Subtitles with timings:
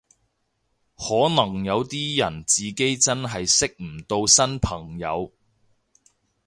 [0.97, 5.31] 可能有啲人自己真係識唔到新朋友